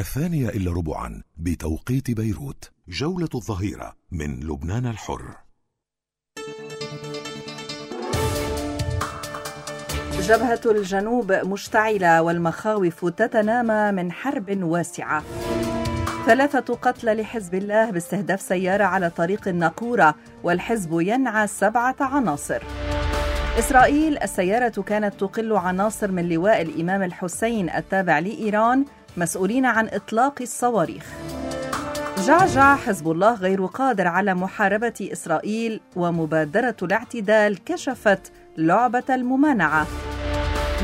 [0.00, 5.22] الثانية إلا ربعا بتوقيت بيروت جولة الظهيرة من لبنان الحر.
[10.20, 15.24] جبهة الجنوب مشتعلة والمخاوف تتنامى من حرب واسعة.
[16.26, 22.62] ثلاثة قتلى لحزب الله باستهداف سيارة على طريق الناقورة والحزب ينعى سبعة عناصر.
[23.58, 28.84] إسرائيل السيارة كانت تقل عناصر من لواء الإمام الحسين التابع لإيران
[29.20, 31.06] مسؤولين عن إطلاق الصواريخ.
[32.26, 39.86] جعجع حزب الله غير قادر على محاربة إسرائيل ومبادرة الاعتدال كشفت لعبة الممانعة.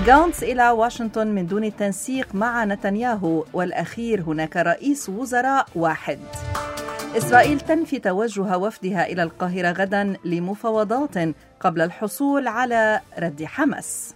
[0.07, 6.19] جانتس إلى واشنطن من دون التنسيق مع نتنياهو والأخير هناك رئيس وزراء واحد.
[7.17, 11.15] إسرائيل تنفي توجه وفدها إلى القاهرة غدا لمفاوضات
[11.61, 14.16] قبل الحصول على رد حماس.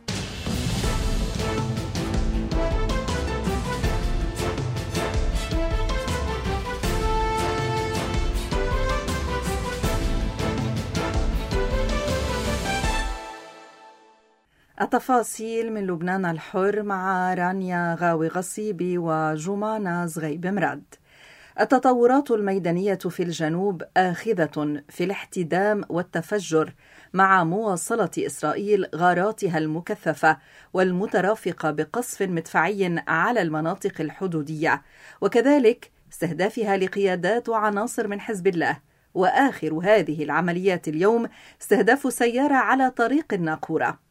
[14.81, 20.83] التفاصيل من لبنان الحر مع رانيا غاوي غصيبي وجمانة زغيب مراد
[21.61, 26.75] التطورات الميدانية في الجنوب آخذة في الاحتدام والتفجر
[27.13, 30.39] مع مواصلة إسرائيل غاراتها المكثفة
[30.73, 34.83] والمترافقة بقصف مدفعي على المناطق الحدودية.
[35.21, 38.79] وكذلك استهدافها لقيادات وعناصر من حزب الله.
[39.15, 41.29] وآخر هذه العمليات اليوم
[41.63, 44.10] استهداف سيارة على طريق الناقورة.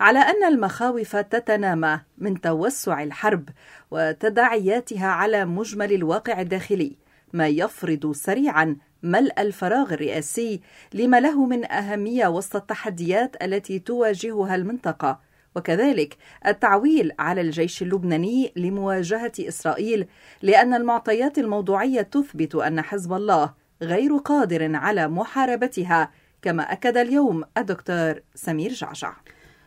[0.00, 3.48] على أن المخاوف تتنامى من توسع الحرب
[3.90, 6.96] وتداعياتها على مجمل الواقع الداخلي
[7.32, 10.60] ما يفرض سريعا ملء الفراغ الرئاسي
[10.94, 15.20] لما له من أهمية وسط التحديات التي تواجهها المنطقة.
[15.56, 20.06] وكذلك التعويل على الجيش اللبناني لمواجهة إسرائيل
[20.42, 26.10] لأن المعطيات الموضوعية تثبت أن حزب الله غير قادر على محاربتها
[26.42, 29.12] كما أكد اليوم الدكتور سمير جعجع.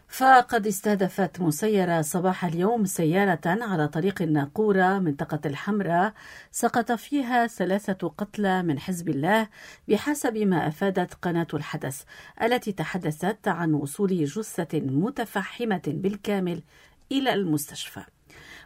[0.08, 6.14] فقد استهدفت مسيرة صباح اليوم سيارة على طريق الناقورة منطقة الحمراء
[6.52, 9.48] سقط فيها ثلاثة قتلى من حزب الله
[9.88, 12.04] بحسب ما أفادت قناة الحدث
[12.42, 16.64] التي تحدثت عن وصول جثة متفحمة بالكامل
[17.12, 18.17] إلى المستشفى.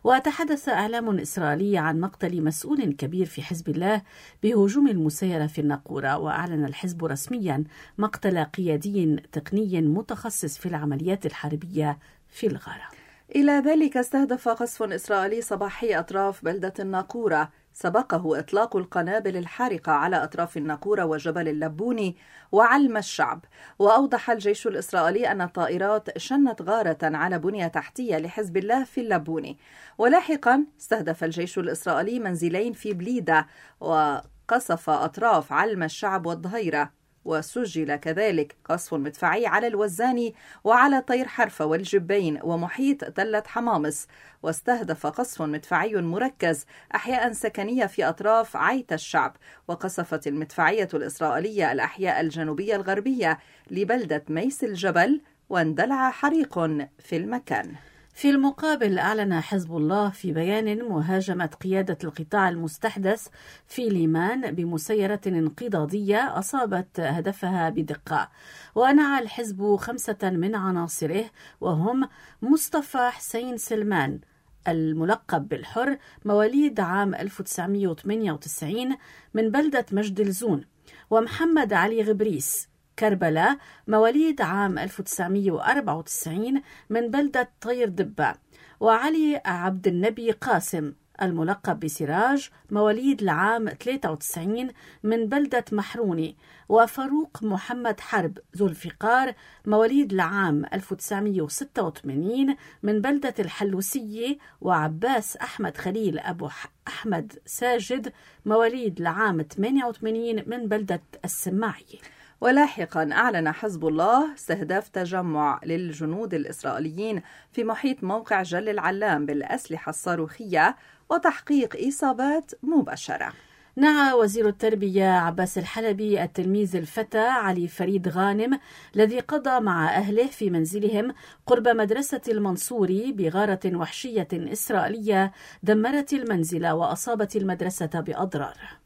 [0.04, 4.02] وتحدث إعلام إسرائيلي عن مقتل مسؤول كبير في حزب الله
[4.44, 7.64] بهجوم المسيرة في الناقورة وأعلن الحزب رسميا
[7.98, 12.88] مقتل قيادي تقني متخصص في العمليات الحربية في الغارة.
[13.36, 20.58] إلى ذلك استهدف قصف إسرائيلي صباحي أطراف بلدة الناقورة سبقه إطلاق القنابل الحارقة على أطراف
[20.58, 22.18] الناقورة وجبل اللبوني
[22.52, 23.46] وعلم الشعب.
[23.80, 29.58] وأوضح الجيش الإسرائيلي أن الطائرات شنت غارة على بنية تحتية لحزب الله في اللبوني
[29.98, 33.48] ولاحقا استهدف الجيش الإسرائيلي منزلين في بليدة
[33.80, 37.01] وقصف أطراف علم الشعب والظهيرة.
[37.26, 44.08] وسجل كذلك قصف مدفعي على الوزاني وعلى طير حرفة والجبين ومحيط تلة حمامص.
[44.44, 46.66] واستهدف قصف مدفعي مركز
[46.96, 49.38] أحياء سكنية في أطراف عيت الشعب.
[49.68, 53.40] وقصفت المدفعية الإسرائيلية الأحياء الجنوبية الغربية
[53.72, 56.60] لبلدة ميس الجبل واندلع حريق
[57.00, 57.76] في المكان.
[58.14, 63.28] في المقابل أعلن حزب الله في بيان مهاجمة قيادة القطاع المستحدث
[63.68, 68.30] في ليمان بمسيرة انقضاضية أصابت هدفها بدقة.
[68.76, 71.26] ونعى الحزب خمسة من عناصره
[71.62, 72.10] وهم
[72.42, 74.20] مصطفى حسين سلمان
[74.68, 78.98] الملقب بالحر مواليد عام 1998
[79.34, 80.66] من بلدة مجد الزون
[81.10, 83.58] ومحمد علي غبريس كربلاء
[83.88, 88.34] مواليد عام 1994 من بلدة طير دبة
[88.80, 94.70] وعلي عبد النبي قاسم الملقب بسراج مواليد العام 93
[95.04, 96.38] من بلدة محروني.
[96.70, 99.34] وفاروق محمد حرب ذو الفقار
[99.66, 104.38] مواليد العام 1986 من بلدة الحلوسية.
[104.62, 106.50] وعباس أحمد خليل أبو
[106.88, 108.14] أحمد ساجد
[108.46, 112.00] مواليد العام 88 من بلدة السماعية.
[112.42, 117.22] ولاحقا أعلن حزب الله استهداف تجمع للجنود الإسرائيليين
[117.52, 120.76] في محيط موقع جل العلام بالأسلحة الصاروخية
[121.10, 123.34] وتحقيق إصابات مباشرة.
[123.76, 128.60] نعى وزير التربية عباس الحلبي التلميذ الفتى علي فريد غانم
[128.96, 131.14] الذي قضى مع أهله في منزلهم
[131.46, 135.32] قرب مدرسة المنصوري بغارة وحشية إسرائيلية
[135.64, 138.81] دمرت المنزل وأصابت المدرسة بأضرار.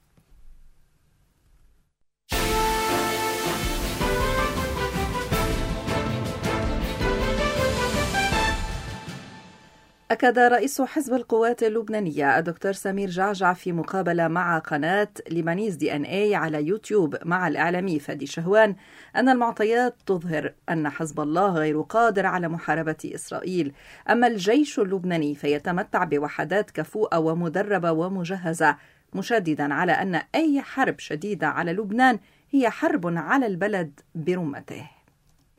[10.15, 16.67] أكد رئيس حزب القوات اللبنانية الدكتور سمير جعجع في مقابلة مع قناة Lebanese DNA على
[16.67, 18.75] يوتيوب مع الإعلامي فادي شهوان
[19.15, 23.73] أن المعطيات تظهر أن حزب الله غير قادر على محاربة إسرائيل.
[24.09, 28.77] أما الجيش اللبناني فيتمتع بوحدات كفؤة ومدربة ومجهزة
[29.13, 32.19] مشددا على أن أي حرب شديدة على لبنان
[32.51, 34.89] هي حرب على البلد برمته.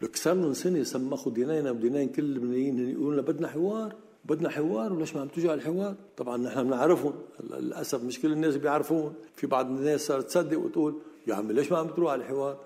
[0.02, 4.05] لك صار سنه سمخوا دينينا ودينين كل اللبنانيين يقولون بدنا حوار.
[4.28, 7.12] بدنا حوار وليش ما عم تجوا على الحوار؟ طبعا نحن بنعرفهم
[7.50, 9.14] للأسف مش كل الناس بيعرفون.
[9.36, 10.94] في بعض الناس صارت تصدق وتقول
[11.26, 12.58] يا عمي ليش ما عم تروح على الحوار؟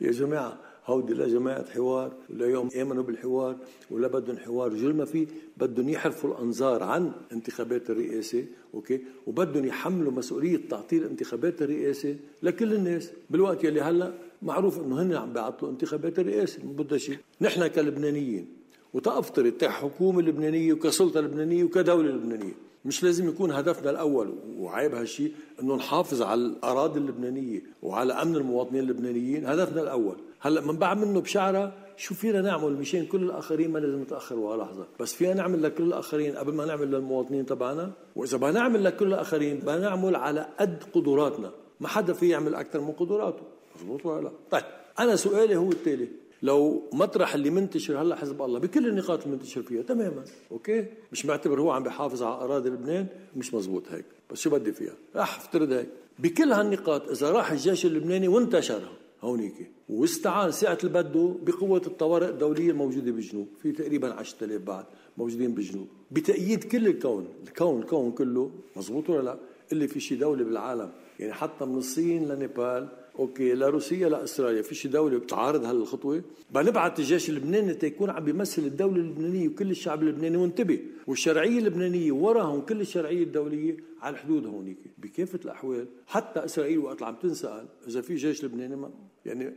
[0.00, 3.56] يا جماعة هودي لا جماعة حوار ولا يوم آمنوا بالحوار
[3.90, 5.26] ولا بدهم حوار جل ما في
[5.56, 8.44] بدهم يحرفوا الأنظار عن انتخابات الرئاسة.
[8.74, 13.10] أوكي؟ وبدهم يحملوا مسؤولية تعطيل انتخابات الرئاسة لكل الناس.
[13.30, 17.18] بالوقت يلي هلأ معروف إنه هن عم بيعطلوا انتخابات الرئاسة ما بدها شيء.
[17.40, 18.59] نحن كلبنانيين
[18.94, 22.52] وتأفترض كحكومة لبنانية وكسلطة لبنانية وكدولة لبنانية
[22.84, 25.32] مش لازم يكون هدفنا الأول وعيب هالشيء
[25.62, 30.16] إنه نحافظ على الأراضي اللبنانية وعلى أمن المواطنين اللبنانيين هدفنا الأول.
[30.40, 34.62] هلأ من بعد منه بشعرة شو فينا نعمل؟ مشان كل الآخرين ما لازم نتاخر ولا
[34.62, 34.86] لحظة.
[35.00, 37.92] بس فينا نعمل لكل الآخرين قبل ما نعمل للمواطنين تبعنا.
[38.16, 41.50] وإذا بدنا نعمل لكل الآخرين بدنا نعمل على قد قدراتنا.
[41.80, 43.42] ما حدا فيه يعمل أكثر من قدراته.
[43.80, 44.64] مضبوط ولا لا؟ طيب
[44.98, 46.08] أنا سؤالي هو التالي.
[46.42, 50.24] لو مطرح اللي منتشر هلا حزب الله بكل النقاط اللي منتشر فيها تماما.
[50.52, 53.06] okay؟ مش معتبر هو عم بيحافظ على أراضي لبنان
[53.36, 54.04] مش مزبوط هيك.
[54.30, 55.88] بس شو بدي فيها؟ راح أفترض هيك.
[56.18, 58.82] بكل هالنقاط إذا راح الجيش اللبناني وانتشر
[59.22, 64.84] هونيك واستعان ساعة اللي بدو بقوة الطوارئ الدولية الموجودة بالجنوب في تقريبا 10000 بعد
[65.18, 69.38] موجودين بالجنوب بتأييد كل الكون الكون الكون كله مزبوط ولا لا؟
[69.72, 72.88] اللي في شي دولة بالعالم يعني حتى من الصين لنيبال
[73.20, 74.64] okay لا روسيا لا إسرائيل.
[74.64, 76.22] في شي دولة بتعارض هالخطوة؟
[76.54, 80.36] بنبعث الجيش اللبناني تيكون عم بيمثل الدولة اللبنانية وكل الشعب اللبناني.
[80.36, 84.78] وانتبه والشرعية اللبنانية وراهم كل الشرعية الدولية على الحدود هونيك.
[84.98, 88.90] بكافه الأحوال حتى إسرائيل وقت عم تنسال إذا في جيش لبناني ما
[89.26, 89.52] يعني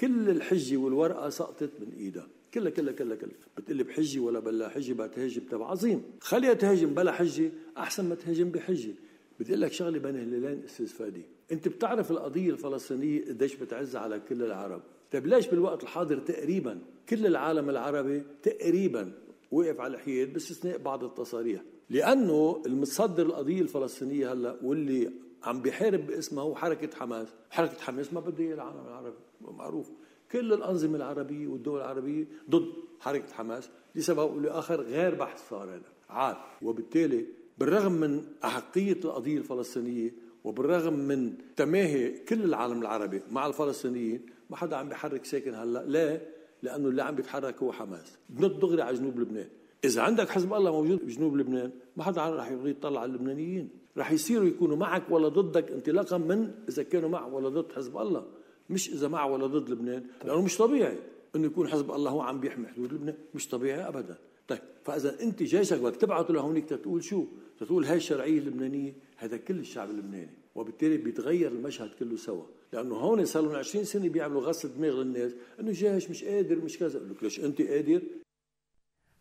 [0.00, 2.26] كل الحجة والورقة سقطت من إيدها.
[2.54, 3.34] كلها كلها كلها كلها.
[3.56, 6.02] بتقلي بحجه ولا بلا حجة بقى تهاجم تبع عظيم.
[6.20, 8.92] خليها تهاجم بلا حجة أحسن ما تهاجم بحجة.
[9.40, 11.22] بدي أقول لك شغلة بين هلالين أستاذ فادي.
[11.52, 14.82] انت بتعرف القضية الفلسطينية قديش بتعز على كل العرب.
[15.12, 19.12] طيب ليش بالوقت الحاضر تقريبا كل العالم العربي تقريبا
[19.50, 25.10] وقف على الحياد باستثناء بعض التصاريح؟ لأنه المتصدر القضية الفلسطينية هلأ واللي
[25.42, 27.28] عم بيحارب باسمها هو حركة حماس.
[27.50, 29.90] حركة حماس ما بده إياه العالم العربي معروف.
[30.32, 35.92] كل الأنظمة العربية والدول العربية ضد حركة حماس لسبب أو لاخر غير بحث صار هذا
[36.08, 36.36] عاد.
[36.62, 37.26] وبالتالي
[37.58, 44.76] بالرغم من احقيه القضية الفلسطينية وبالرغم من تماهي كل العالم العربي مع الفلسطينيين ما حدا
[44.76, 45.84] عم بيحرك ساكن هلا.
[45.86, 46.20] لا
[46.62, 48.18] لأنه اللي عم بيتحرك هو حماس.
[48.28, 49.48] بنط دغري على جنوب لبنان.
[49.84, 53.68] إذا عندك حزب الله موجود بجنوب لبنان ما حدا رح يريد يطلع على اللبنانيين.
[53.96, 58.26] رح يصيروا يكونوا معك ولا ضدك انطلاقا من إذا كانوا مع ولا ضد حزب الله.
[58.70, 60.06] مش إذا مع ولا ضد لبنان.
[60.24, 60.98] لأنه مش طبيعي
[61.36, 63.14] إنه يكون حزب الله هو عم بيحمي حدود لبنان.
[63.34, 64.18] مش طبيعي ابدا.
[64.48, 67.24] طيب فإذا أنت جيشك بدك تبعته لهونيك تقول شو؟
[67.60, 72.44] تقول هاي الشرعيه اللبنانيه هذا كل الشعب اللبناني وبالتالي بيتغير المشهد كله سوا.
[72.72, 76.78] لأنه هون صار لهم 20 سنة بيعملوا غسل دماغ للناس إنه جيش مش قادر مش
[76.78, 76.98] كذا.
[76.98, 78.02] لك ليش أنت قادر؟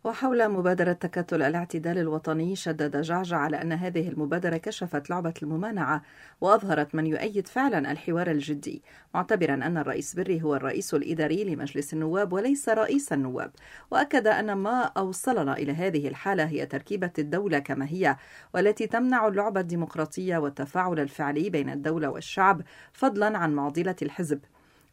[0.03, 6.01] وحول مبادرة تكتل الاعتدال الوطني شدد جعجع على أن هذه المبادرة كشفت لعبة الممانعة
[6.41, 8.83] وأظهرت من يؤيد فعلا الحوار الجدي
[9.13, 13.51] معتبرا أن الرئيس بري هو الرئيس الإداري لمجلس النواب وليس رئيس النواب.
[13.91, 18.17] وأكد أن ما أوصلنا إلى هذه الحالة هي تركيبة الدولة كما هي
[18.53, 22.61] والتي تمنع اللعبة الديمقراطية والتفاعل الفعلي بين الدولة والشعب
[22.93, 24.39] فضلا عن معضلة الحزب.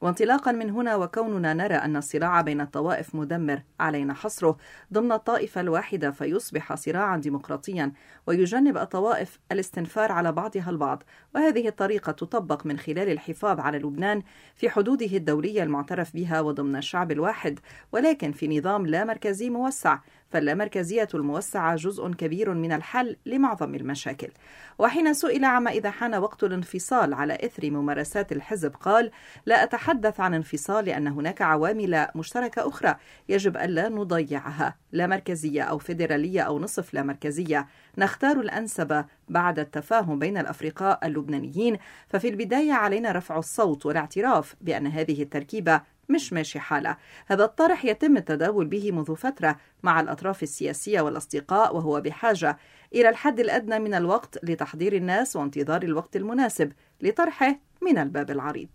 [0.01, 4.57] وانطلاقا من هنا وكوننا نرى أن الصراع بين الطوائف مدمر علينا حصره
[4.93, 7.93] ضمن الطائفة الواحدة فيصبح صراعا ديمقراطيا
[8.27, 11.03] ويجنب الطوائف الاستنفار على بعضها البعض.
[11.35, 14.23] وهذه الطريقة تطبق من خلال الحفاظ على لبنان
[14.57, 17.59] في حدوده الدولية المعترف بها وضمن الشعب الواحد
[17.93, 19.99] ولكن في نظام لا مركزي موسع.
[20.31, 24.29] فاللامركزية الموسعة جزء كبير من الحل لمعظم المشاكل.
[24.79, 29.11] وحين سئل عما إذا حان وقت الانفصال على إثر ممارسات الحزب قال
[29.47, 32.97] لا أتحدث عن انفصال لأن هناك عوامل مشتركة أخرى
[33.29, 34.77] يجب ألا نضيعها.
[34.93, 37.67] لا مركزية أو فيدرالية أو نصف لا مركزية.
[37.99, 41.79] نختار الأنسب بعد التفاهم بين الأفرقاء اللبنانيين.
[42.09, 46.97] ففي البداية علينا رفع الصوت والاعتراف بأن هذه التركيبة مش ماشي حالة.
[47.27, 52.59] هذا الطرح يتم التداول به منذ فترة مع الأطراف السياسية والأصدقاء وهو بحاجة
[52.95, 58.69] إلى الحد الأدنى من الوقت لتحضير الناس وانتظار الوقت المناسب لطرحه من الباب العريض.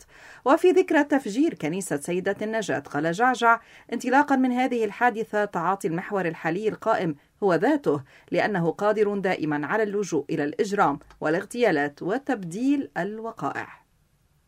[0.45, 3.59] وفي ذكرى تفجير كنيسة سيدة النجاة قال جعجع
[3.93, 10.25] انطلاقا من هذه الحادثة تعاطي المحور الحالي القائم هو ذاته لأنه قادر دائما على اللجوء
[10.29, 13.85] إلى الإجرام والاغتيالات وتبديل الوقائع.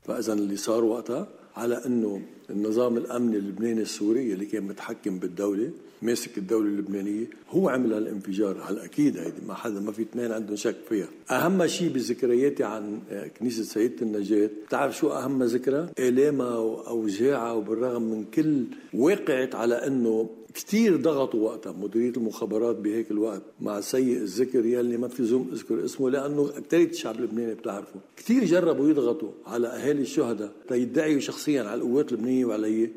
[0.02, 1.28] فإذا اللي صار وقتها
[1.58, 5.72] على أنه النظام الأمني اللبناني السوري اللي كان متحكم بالدولة
[6.02, 8.58] ماسك الدولة اللبنانية هو عمل هالانفجار.
[8.64, 11.08] هلا أكيد هيدي ما حدا ما في اثنين عندهم شك فيها.
[11.32, 13.00] أهم شيء بذكرياتي عن
[13.40, 14.50] كنيسة سيدة النجاة.
[14.68, 21.72] بتعرف شو أهم ذكرى؟ آلامها وأوجاعها وبالرغم من كل وقعت على أنه كثير ضغطوا وقتها.
[21.72, 26.90] مديرية المخابرات بهيك الوقت مع سيء الذكر يلي ما في زوم اذكر اسمه لأنه اكثرية
[26.90, 28.00] الشعب اللبناني بتعرفه.
[28.18, 32.90] كثير جربوا يضغطوا على أهالي الشهداء ليدعيوا شخصيا على القوات اللبنانية وعلي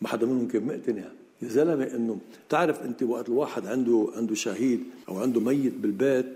[0.00, 1.04] ما حدا منهم كان مقتنع.
[1.42, 6.26] يا زلمة إنه بتعرف أنت وقت الواحد عنده عنده شهيد أو عنده ميت بالبيت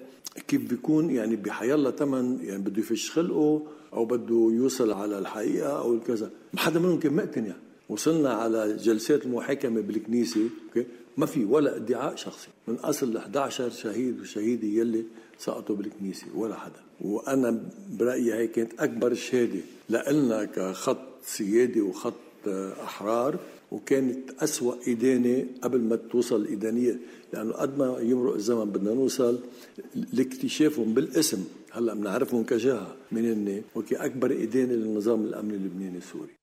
[0.48, 3.62] كيف بيكون؟ يعني بحيالله ثمن يعني بده يفش خلقه
[3.92, 6.30] أو بده يوصل على الحقيقة أو الكذا.
[6.54, 7.54] ما حدا منهم كان مقتنع.
[7.88, 10.86] وصلنا على جلسات المحاكمة بالكنيسة أوكي؟
[11.16, 12.48] ما في ولا ادعاء شخصي.
[12.68, 15.04] من أصل ال 11 شهيد وشهيدة يلي
[15.38, 16.82] سقطوا بالكنيسة ولا حدا.
[17.00, 19.60] وأنا برأيي هي كانت أكبر شهادة
[19.90, 22.14] لنا كخط سيادي وخط
[22.82, 23.38] أحرار
[23.72, 26.98] وكانت أسوأ إدانة قبل ما توصل الإدانية.
[27.32, 29.38] لأنه قد ما يمرق الزمن بدنا نوصل
[30.12, 31.44] لاكتشافهم بالاسم.
[31.70, 32.96] هلأ بنعرفهم كجهة.
[33.12, 36.41] من هن وكي أكبر إدانة للنظام الأمني اللبناني السوري.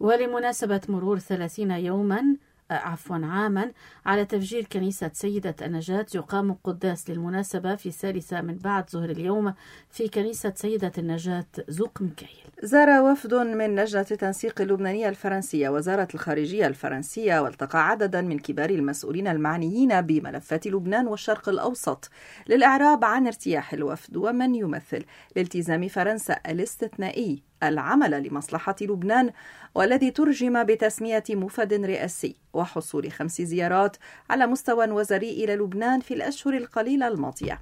[0.00, 2.36] ولمناسبة مرور ثلاثين يوما
[2.70, 3.72] عفوا عاما
[4.06, 9.54] على تفجير كنيسة سيدة النجاة يقام قداس للمناسبة في الثالثة من بعد ظهر اليوم
[9.90, 16.66] في كنيسة سيدة النجاة زوق مكايل زار وفد من لجنة التنسيق اللبنانية الفرنسية وزارة الخارجية
[16.66, 22.10] الفرنسية والتقى عددا من كبار المسؤولين المعنيين بملفات لبنان والشرق الأوسط
[22.48, 25.04] للإعراب عن ارتياح الوفد ومن يمثل
[25.36, 27.42] لالتزام فرنسا الاستثنائي.
[27.68, 29.30] العمل لمصلحة لبنان
[29.74, 33.96] والذي ترجم بتسمية مفد رئاسي وحصول خمس زيارات
[34.30, 37.60] على مستوى وزاري إلى لبنان في الأشهر القليلة الماضية.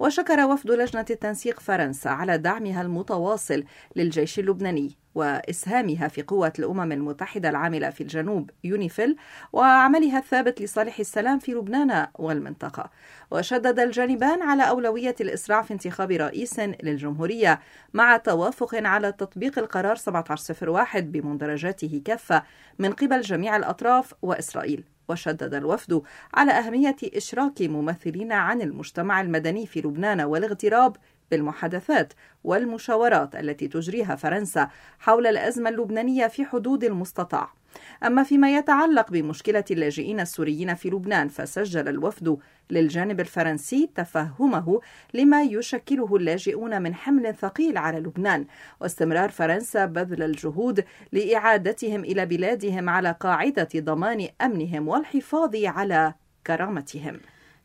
[0.00, 3.64] وشكر وفد لجنة التنسيق فرنسا على دعمها المتواصل
[3.96, 9.16] للجيش اللبناني وإسهامها في قوة الأمم المتحدة العاملة في الجنوب يونيفيل
[9.52, 12.90] وعملها الثابت لصالح السلام في لبنان والمنطقة.
[13.30, 17.60] وشدد الجانبان على أولوية الإسراع في انتخاب رئيس للجمهورية
[17.94, 22.42] مع توافق على تطبيق القرار 1701 بمندرجاته كافة
[22.78, 24.84] من قبل جميع الأطراف وإسرائيل.
[25.10, 26.02] وشدد الوفد
[26.34, 30.96] على أهمية إشراك ممثلين عن المجتمع المدني في لبنان والاغتراب
[31.30, 32.12] بالمحادثات
[32.44, 37.59] والمشاورات التي تجريها فرنسا حول الأزمة اللبنانية في حدود المستطاع.
[38.06, 42.38] أما فيما يتعلق بمشكلة اللاجئين السوريين في لبنان فسجل الوفد
[42.70, 44.80] للجانب الفرنسي تفهمه
[45.14, 48.46] لما يشكله اللاجئون من حمل ثقيل على لبنان.
[48.80, 56.14] واستمرار فرنسا بذل الجهود لإعادتهم إلى بلادهم على قاعدة ضمان أمنهم والحفاظ على
[56.46, 57.20] كرامتهم.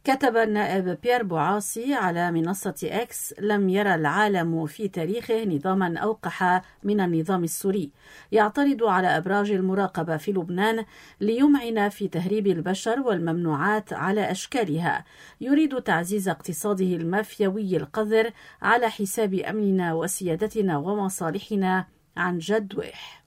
[0.05, 7.01] كتب النائب بيير بوعاصي على منصة إكس لم يرى العالم في تاريخه نظاما أوقح من
[7.01, 7.91] النظام السوري.
[8.31, 10.85] يعترض على أبراج المراقبة في لبنان
[11.21, 15.05] ليمعن في تهريب البشر والممنوعات على أشكالها.
[15.41, 18.31] يريد تعزيز اقتصاده المافيوي القذر
[18.61, 21.85] على حساب أمننا وسيادتنا ومصالحنا
[22.17, 23.24] عن جد وإح.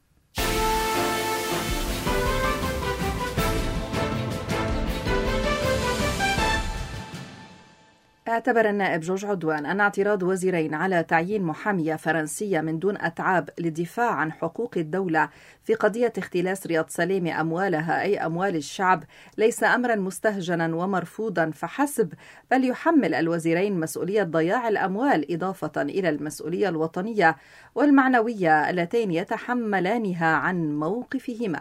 [8.28, 14.10] اعتبر النائب جورج عدوان أن اعتراض وزيرين على تعيين محامية فرنسية من دون أتعاب للدفاع
[14.10, 15.28] عن حقوق الدولة
[15.64, 19.04] في قضية اختلاس رياض سليم أموالها أي أموال الشعب
[19.38, 22.12] ليس أمرا مستهجنا ومرفوضا فحسب
[22.50, 27.36] بل يحمل الوزيرين مسؤولية ضياع الأموال إضافة إلى المسؤولية الوطنية
[27.74, 31.60] والمعنوية اللتين يتحملانها عن موقفهما.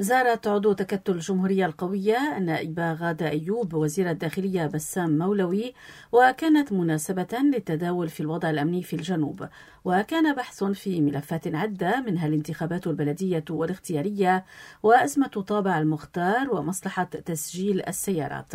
[0.00, 5.74] زارت عضو تكتل الجمهورية القوية النائبة غادة أيوب وزير الداخلية بسام مولوي
[6.12, 9.48] وكانت مناسبة للتداول في الوضع الأمني في الجنوب.
[9.84, 14.44] وكان بحث في ملفات عدة منها الانتخابات البلدية والاختيارية
[14.82, 18.52] وأزمة طابع المختار ومصلحة تسجيل السيارات.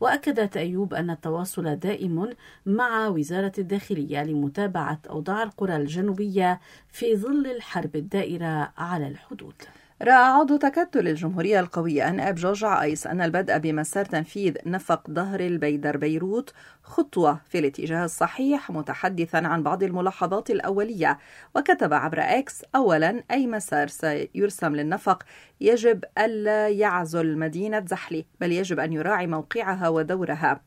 [0.00, 2.28] وأكدت أيوب أن التواصل دائم
[2.66, 9.54] مع وزارة الداخلية لمتابعة أوضاع القرى الجنوبية في ظل الحرب الدائرة على الحدود.
[10.02, 15.96] رأى عضو تكتل الجمهورية القوية أناب جورج عايس أن البدء بمسار تنفيذ نفق ظهر البيدر
[15.96, 16.52] بيروت
[16.90, 21.18] خطوة في الاتجاه الصحيح متحدثا عن بعض الملاحظات الأولية.
[21.56, 25.22] وكتب عبر إكس أولا أي مسار سيرسم للنفق.
[25.60, 30.60] يجب ألا يعزل مدينة زحلة بل يجب أن يراعي موقعها ودورها.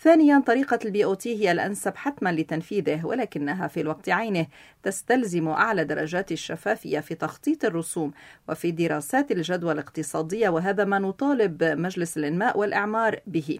[0.00, 4.46] ثانيا طريقة ال BOT هي الأنسب حتما لتنفيذه ولكنها في الوقت عينه.
[4.82, 8.12] تستلزم أعلى درجات الشفافية في تخطيط الرسوم
[8.48, 13.58] وفي دراسات الجدوى الاقتصادية وهذا ما نطالب مجلس الإنماء والإعمار به.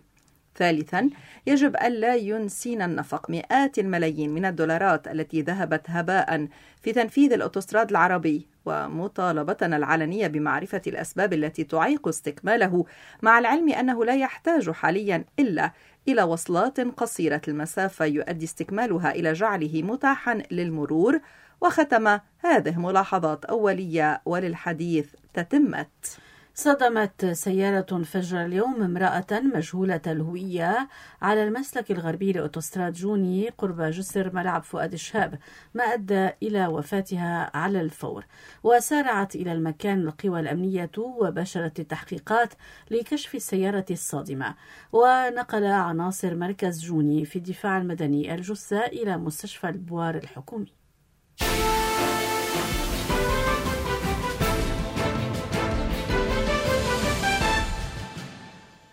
[0.59, 1.11] ثالثا
[1.47, 6.49] يجب ألا ينسينا النفق مئات الملايين من الدولارات التي ذهبت هباء
[6.83, 12.85] في تنفيذ الأوتوستراد العربي ومطالبتنا العلنية بمعرفة الأسباب التي تعيق استكماله
[13.23, 15.73] مع العلم أنه لا يحتاج حاليا إلا
[16.09, 21.21] إلى وصلات قصيرة المسافة يؤدي استكمالها إلى جعله متاحا للمرور
[21.61, 26.19] وختم هذه ملاحظات أولية وللحديث تتمت.
[26.59, 30.89] صدمت سيارة فجر اليوم امرأة مجهولة الهوية
[31.23, 35.39] على المسلك الغربي لأوتوستراد جوني قرب جسر ملعب فؤاد الشهاب
[35.75, 38.25] ما أدى إلى وفاتها على الفور.
[38.63, 42.55] وسارعت إلى المكان القوى الأمنية وباشرت التحقيقات
[42.91, 44.55] لكشف السيارة الصادمة.
[44.93, 50.78] ونقل عناصر مركز جوني في الدفاع المدني الجثة إلى مستشفى البوار الحكومي.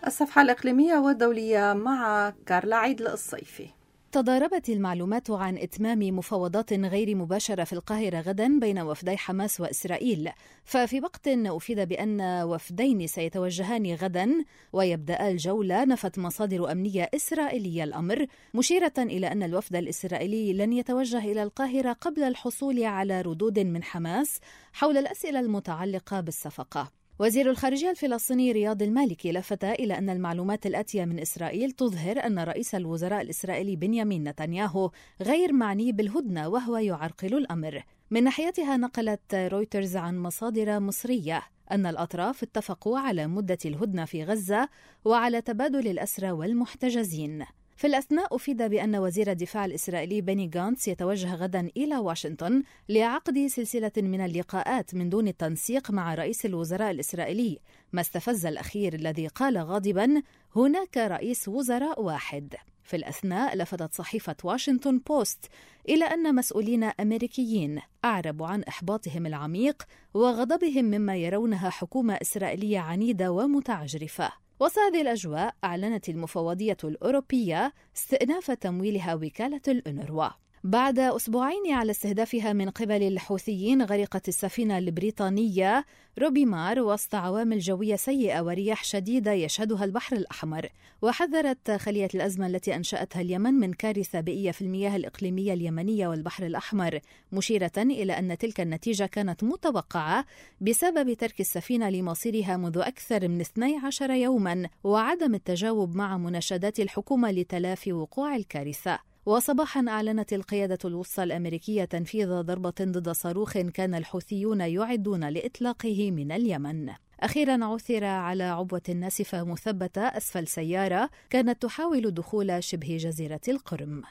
[0.06, 3.66] الصفحة الإقليمية والدولية مع كارلا عيد الصيفي
[4.12, 10.30] تضاربت المعلومات عن إتمام مفاوضات غير مباشرة في القاهرة غدا بين وفدي حماس وإسرائيل.
[10.64, 15.84] ففي وقت أفيد بأن وفدين سيتوجهان غدا ويبدأ الجولة.
[15.84, 22.22] نفت مصادر أمنية إسرائيلية الأمر مشيرة إلى أن الوفد الإسرائيلي لن يتوجه إلى القاهرة قبل
[22.22, 24.40] الحصول على ردود من حماس
[24.72, 27.05] حول الأسئلة المتعلقة بالصفقة.
[27.18, 32.74] وزير الخارجية الفلسطيني رياض المالكي لفت إلى أن المعلومات الآتية من إسرائيل تظهر أن رئيس
[32.74, 34.90] الوزراء الإسرائيلي بنيامين نتنياهو
[35.22, 37.82] غير معني بالهدنة وهو يعرقل الأمر.
[38.10, 44.68] من ناحيتها نقلت رويترز عن مصادر مصرية أن الأطراف اتفقوا على مدة الهدنة في غزة
[45.04, 47.44] وعلى تبادل الأسرى والمحتجزين.
[47.76, 53.92] في الأثناء أفيد بأن وزير الدفاع الإسرائيلي بني غانتس يتوجه غدا إلى واشنطن لعقد سلسلة
[53.96, 57.58] من اللقاءات من دون التنسيق مع رئيس الوزراء الإسرائيلي.
[57.92, 60.22] ما استفز الأخير الذي قال غاضبا
[60.56, 62.54] هناك رئيس وزراء واحد.
[62.82, 65.44] في الأثناء لفتت صحيفة واشنطن بوست
[65.88, 69.82] إلى أن مسؤولين أمريكيين أعربوا عن إحباطهم العميق
[70.14, 74.45] وغضبهم مما يرونها حكومة إسرائيلية عنيدة ومتعجرفة.
[74.60, 80.45] وسط هذه الأجواء أعلنت المفوضية الأوروبية استئناف تمويلها وكالة الأونروا.
[80.64, 85.84] بعد أسبوعين على استهدافها من قبل الحوثيين غرقت السفينة البريطانية
[86.18, 90.68] روبي مار وسط عوامل جوية سيئة ورياح شديدة يشهدها البحر الأحمر.
[91.02, 97.00] وحذرت خلية الأزمة التي أنشأتها اليمن من كارثة بيئية في المياه الإقليمية اليمنية والبحر الأحمر
[97.32, 100.24] مشيرة إلى أن تلك النتيجة كانت متوقعة
[100.60, 107.92] بسبب ترك السفينة لمصيرها منذ أكثر من 12 يوما وعدم التجاوب مع مناشدات الحكومة لتلافي
[107.92, 109.15] وقوع الكارثة.
[109.26, 116.90] وصباحا أعلنت القيادة الوسطى الأمريكية تنفيذ ضربة ضد صاروخ كان الحوثيون يعدون لإطلاقه من اليمن.
[117.20, 124.02] أخيرا عثر على عبوة ناسفة مثبتة أسفل سيارة كانت تحاول دخول شبه جزيرة القرم.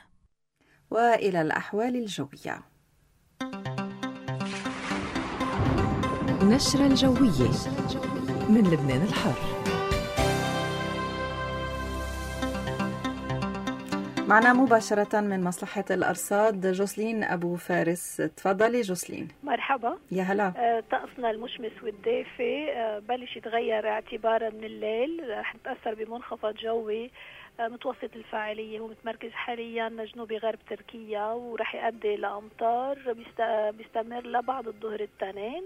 [0.92, 2.64] وإلى الأحوال الجوية.
[6.44, 7.52] نشرة الجوية
[8.50, 9.55] من لبنان الحر.
[14.28, 18.18] معنا مباشرة من مصلحة الأرصاد جوسلين أبو فارس.
[18.38, 19.28] تفضلي جوسلين.
[19.44, 19.98] مرحبا.
[20.12, 20.54] يا هلا.
[20.58, 22.72] آه، طقسنا المشمس والدافي.
[22.72, 25.26] آه، بلش يتغير اعتبارا من الليل.
[25.30, 27.12] رح نتأثر بمنخفض جوي.
[27.60, 29.90] آه، متوسط الفاعلية هو متمركز حاليا.
[29.90, 32.98] جنوب غرب تركيا ورح يؤدي لأمطار
[33.78, 35.64] بيستمر لبعد الظهر التنين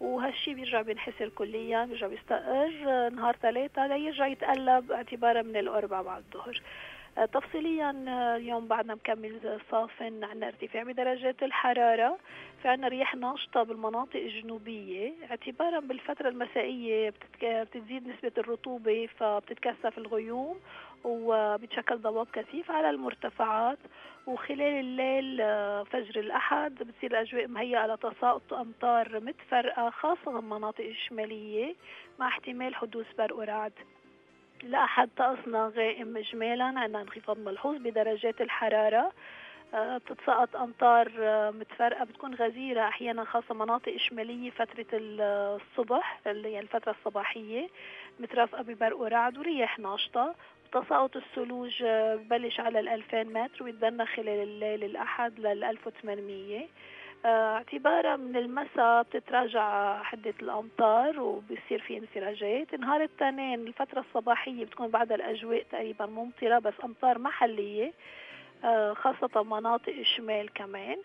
[0.00, 3.08] وهالشي بيرجع بينحسر كليا بيرجع بيستقر.
[3.08, 6.62] نهار ثلاثة ليرجع يتقلب اعتبارا من الأربعاء بعد الظهر.
[7.16, 12.18] تفصيليا آه، اليوم بعدنا مكمل صاف عندنا ارتفاع بدرجات الحرارة.
[12.62, 15.12] في عندنا رياح ناشطة بالمناطق الجنوبية.
[15.30, 20.60] اعتبارا بالفترة المسائية بتزيد نسبة الرطوبة فبتتكثف الغيوم
[21.04, 23.78] وبتشكل ضباب كثيف على المرتفعات.
[24.26, 31.74] وخلال الليل آه، فجر الأحد بتصير الأجواء مهيئة لتساقط أمطار متفرقة خاصة بالمناطق الشمالية
[32.18, 33.72] مع احتمال حدوث برق ورعد
[34.62, 39.12] لأحد طقسنا غائم إجمالا عندنا انخفاض ملحوظ بدرجات الحرارة.
[39.74, 46.60] آه، بتتسقط أمطار آه، متفرقة بتكون غزيرة أحيانا خاصة مناطق شمالية فترة الصبح اللي هي
[46.60, 47.68] الفترة الصباحية.
[48.20, 50.34] مترافقة ببرق ورعد ورياح ناشطة.
[50.72, 56.66] تساقط الثلوج آه، ببلش على ال 2000 متر ويتدنى خلال الليل الأحد لل 1800 آه،
[57.24, 62.74] اعتبارا من المساء بتتراجع حدة الأمطار وبصير في انفراجات.
[62.74, 67.92] نهار التنين الفترة الصباحية بتكون بعد الأجواء تقريبا ممطرة بس أمطار محلية
[68.64, 70.96] آه، خاصة مناطق الشمال كمان.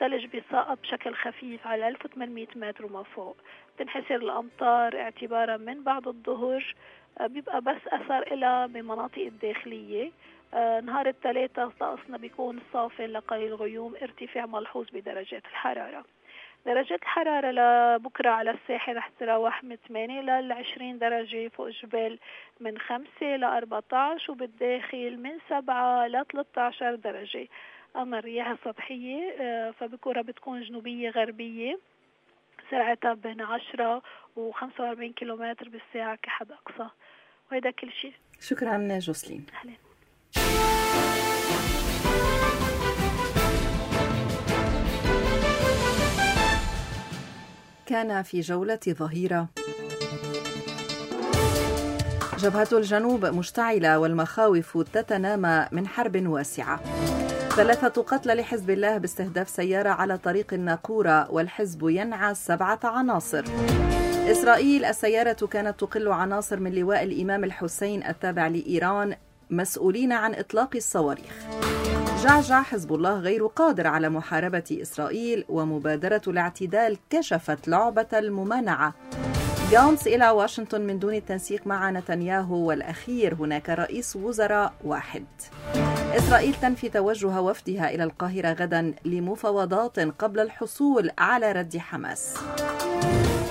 [0.00, 3.36] ثلج بيسقط بشكل خفيف على 1800 متر وما فوق.
[3.78, 6.74] تنحسر الأمطار اعتبارا من بعد الظهر
[7.20, 10.10] بيبقى بس أثر إلى بمناطق الداخلية.
[10.80, 16.04] نهار الثلاثاء طقسنا بيكون صافي لقليل غيوم ارتفاع ملحوظ بدرجات الحرارة.
[16.66, 22.18] درجة الحرارة لبكرة على الساحل رح تتراوح من 8 ل 20 درجة فوق جبال
[22.60, 27.48] من 5 ل 14 وبالداخل من 7 ل 13 درجة.
[27.96, 31.78] أما الرياح السطحية آه، فبكرة بتكون جنوبية غربية.
[32.70, 34.02] سرعتها بين 10
[34.36, 36.90] و 45 كيلومتر بالساعة كحد أقصى.
[37.52, 38.12] وهذا كل شيء.
[38.40, 39.46] شكرا جوسلين.
[39.54, 39.89] أهلا.
[47.86, 49.48] كان في جولة ظهيرة.
[52.38, 56.80] جبهة الجنوب مشتعلة والمخاوف تتنامى من حرب واسعة.
[57.56, 63.44] ثلاثة قتلى لحزب الله باستهداف سيارة على طريق الناقورة والحزب ينعى سبعة عناصر.
[64.30, 69.16] إسرائيل السيارة كانت تقل عناصر من لواء الإمام الحسين التابع لإيران
[69.50, 71.46] مسؤولين عن إطلاق الصواريخ.
[72.22, 78.94] جعجع حزب الله غير قادر على محاربة إسرائيل ومبادرة الاعتدال كشفت لعبة الممانعة.
[79.70, 85.24] جانس إلى واشنطن من دون التنسيق مع نتنياهو والأخير هناك رئيس وزراء واحد.
[86.16, 92.34] إسرائيل تنفي توجه وفدها إلى القاهرة غدا لمفاوضات قبل الحصول على رد حماس.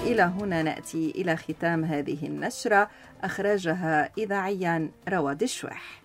[0.09, 2.89] إلى هنا نأتي إلى ختام هذه النشرة.
[3.23, 6.01] أخرجها إذاعيا رواد الشوح